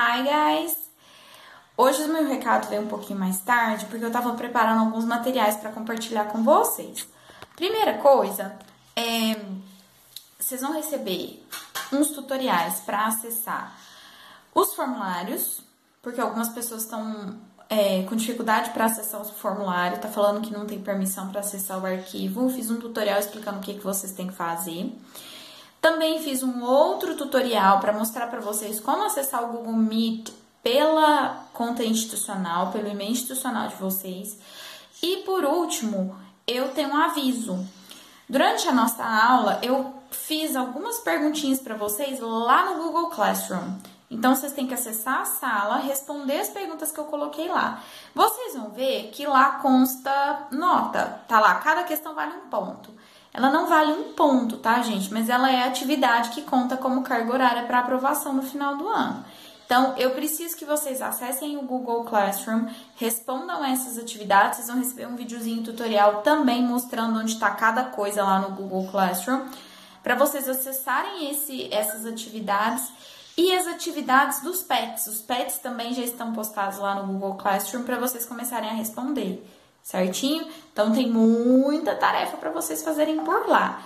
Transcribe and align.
Hi 0.00 0.22
guys! 0.22 0.76
Hoje 1.76 2.04
o 2.04 2.08
meu 2.08 2.24
recado 2.28 2.68
veio 2.68 2.82
um 2.82 2.86
pouquinho 2.86 3.18
mais 3.18 3.40
tarde 3.40 3.84
porque 3.86 4.04
eu 4.04 4.12
tava 4.12 4.32
preparando 4.34 4.82
alguns 4.82 5.04
materiais 5.04 5.56
para 5.56 5.72
compartilhar 5.72 6.26
com 6.26 6.44
vocês. 6.44 7.04
Primeira 7.56 7.94
coisa, 7.94 8.56
é, 8.94 9.44
vocês 10.38 10.60
vão 10.60 10.72
receber 10.72 11.44
uns 11.92 12.10
tutoriais 12.10 12.78
para 12.78 13.06
acessar 13.06 13.76
os 14.54 14.72
formulários, 14.72 15.62
porque 16.00 16.20
algumas 16.20 16.50
pessoas 16.50 16.84
estão 16.84 17.36
é, 17.68 18.04
com 18.04 18.14
dificuldade 18.14 18.70
para 18.70 18.84
acessar 18.84 19.20
o 19.20 19.24
formulário, 19.24 19.98
tá 19.98 20.06
falando 20.06 20.46
que 20.46 20.52
não 20.52 20.64
tem 20.64 20.80
permissão 20.80 21.28
para 21.28 21.40
acessar 21.40 21.82
o 21.82 21.84
arquivo. 21.84 22.48
Fiz 22.50 22.70
um 22.70 22.78
tutorial 22.78 23.18
explicando 23.18 23.58
o 23.58 23.62
que, 23.62 23.74
que 23.74 23.82
vocês 23.82 24.12
têm 24.12 24.28
que 24.28 24.34
fazer. 24.34 24.96
Também 25.80 26.22
fiz 26.22 26.42
um 26.42 26.62
outro 26.64 27.16
tutorial 27.16 27.78
para 27.80 27.92
mostrar 27.92 28.26
para 28.26 28.40
vocês 28.40 28.80
como 28.80 29.04
acessar 29.04 29.44
o 29.44 29.52
Google 29.52 29.76
Meet 29.76 30.30
pela 30.62 31.46
conta 31.52 31.84
institucional, 31.84 32.72
pelo 32.72 32.88
e-mail 32.88 33.12
institucional 33.12 33.68
de 33.68 33.76
vocês. 33.76 34.38
E 35.02 35.18
por 35.18 35.44
último, 35.44 36.16
eu 36.46 36.68
tenho 36.68 36.90
um 36.90 36.96
aviso. 36.96 37.64
Durante 38.28 38.68
a 38.68 38.72
nossa 38.72 39.04
aula, 39.04 39.58
eu 39.62 39.94
fiz 40.10 40.56
algumas 40.56 40.98
perguntinhas 40.98 41.60
para 41.60 41.76
vocês 41.76 42.20
lá 42.20 42.66
no 42.66 42.82
Google 42.82 43.10
Classroom. 43.10 43.78
Então, 44.10 44.34
vocês 44.34 44.52
têm 44.52 44.66
que 44.66 44.74
acessar 44.74 45.20
a 45.20 45.24
sala, 45.26 45.76
responder 45.78 46.40
as 46.40 46.48
perguntas 46.48 46.90
que 46.90 46.98
eu 46.98 47.04
coloquei 47.04 47.48
lá. 47.48 47.82
Vocês 48.14 48.54
vão 48.54 48.70
ver 48.70 49.10
que 49.10 49.26
lá 49.26 49.52
consta 49.60 50.48
nota, 50.50 51.20
tá 51.28 51.38
lá, 51.38 51.56
cada 51.56 51.84
questão 51.84 52.14
vale 52.14 52.32
um 52.34 52.48
ponto. 52.48 52.90
Ela 53.38 53.52
não 53.52 53.68
vale 53.68 53.92
um 53.92 54.14
ponto, 54.14 54.56
tá, 54.56 54.82
gente? 54.82 55.14
Mas 55.14 55.28
ela 55.28 55.48
é 55.48 55.62
a 55.62 55.66
atividade 55.66 56.30
que 56.30 56.42
conta 56.42 56.76
como 56.76 57.04
carga 57.04 57.32
horária 57.32 57.62
para 57.62 57.78
aprovação 57.78 58.32
no 58.32 58.42
final 58.42 58.76
do 58.76 58.88
ano. 58.88 59.24
Então, 59.64 59.94
eu 59.96 60.10
preciso 60.10 60.56
que 60.56 60.64
vocês 60.64 61.00
acessem 61.00 61.56
o 61.56 61.62
Google 61.62 62.02
Classroom, 62.02 62.66
respondam 62.96 63.64
essas 63.64 63.96
atividades, 63.96 64.56
vocês 64.56 64.66
vão 64.66 64.78
receber 64.78 65.06
um 65.06 65.14
videozinho 65.14 65.62
tutorial 65.62 66.22
também 66.22 66.64
mostrando 66.64 67.20
onde 67.20 67.34
está 67.34 67.48
cada 67.52 67.84
coisa 67.84 68.24
lá 68.24 68.40
no 68.40 68.56
Google 68.56 68.88
Classroom, 68.90 69.46
para 70.02 70.16
vocês 70.16 70.48
acessarem 70.48 71.30
esse, 71.30 71.72
essas 71.72 72.06
atividades 72.06 72.90
e 73.36 73.54
as 73.54 73.68
atividades 73.68 74.40
dos 74.40 74.64
pets. 74.64 75.06
Os 75.06 75.20
pets 75.20 75.58
também 75.58 75.94
já 75.94 76.02
estão 76.02 76.32
postados 76.32 76.80
lá 76.80 76.96
no 76.96 77.12
Google 77.12 77.36
Classroom 77.36 77.84
para 77.84 78.00
vocês 78.00 78.26
começarem 78.26 78.68
a 78.68 78.74
responder 78.74 79.46
certinho? 79.88 80.46
Então 80.70 80.92
tem 80.92 81.10
muita 81.10 81.94
tarefa 81.94 82.36
para 82.36 82.50
vocês 82.50 82.82
fazerem 82.82 83.24
por 83.24 83.48
lá. 83.48 83.82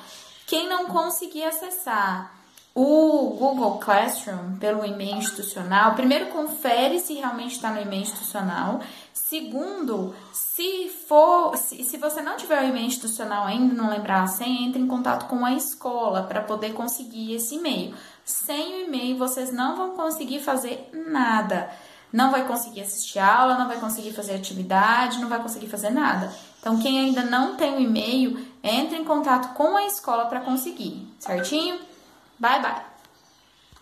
Quem 0.46 0.68
não 0.68 0.86
conseguir 0.86 1.44
acessar 1.44 2.32
o 2.74 3.36
Google 3.38 3.78
Classroom 3.78 4.56
pelo 4.58 4.84
e-mail 4.84 5.16
institucional, 5.16 5.94
primeiro 5.94 6.26
confere 6.26 6.98
se 6.98 7.14
realmente 7.14 7.54
está 7.54 7.70
no 7.70 7.80
e-mail 7.80 8.02
institucional. 8.02 8.80
Segundo, 9.12 10.14
se 10.32 10.88
for, 11.06 11.56
se, 11.56 11.84
se 11.84 11.96
você 11.96 12.20
não 12.20 12.36
tiver 12.36 12.60
o 12.62 12.66
e-mail 12.66 12.86
institucional 12.86 13.46
ainda, 13.46 13.74
não 13.74 13.90
lembrar 13.90 14.24
a 14.24 14.26
senha, 14.26 14.66
entre 14.66 14.82
em 14.82 14.88
contato 14.88 15.28
com 15.28 15.44
a 15.44 15.52
escola 15.52 16.24
para 16.24 16.42
poder 16.42 16.72
conseguir 16.72 17.34
esse 17.34 17.54
e-mail. 17.54 17.94
Sem 18.24 18.74
o 18.74 18.86
e-mail, 18.86 19.18
vocês 19.18 19.52
não 19.52 19.76
vão 19.76 19.90
conseguir 19.92 20.40
fazer 20.40 20.90
nada 20.92 21.70
não 22.12 22.30
vai 22.30 22.46
conseguir 22.46 22.82
assistir 22.82 23.18
aula, 23.18 23.58
não 23.58 23.66
vai 23.66 23.78
conseguir 23.78 24.12
fazer 24.12 24.34
atividade, 24.34 25.20
não 25.20 25.28
vai 25.28 25.40
conseguir 25.40 25.68
fazer 25.68 25.90
nada. 25.90 26.32
Então, 26.60 26.78
quem 26.78 26.98
ainda 26.98 27.22
não 27.22 27.56
tem 27.56 27.74
o 27.74 27.80
e-mail, 27.80 28.46
entre 28.62 28.96
em 28.96 29.04
contato 29.04 29.54
com 29.54 29.76
a 29.76 29.86
escola 29.86 30.26
para 30.26 30.40
conseguir, 30.40 31.08
certinho? 31.18 31.80
Bye, 32.38 32.60
bye! 32.60 32.91